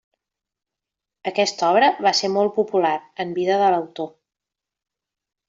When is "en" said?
3.27-3.37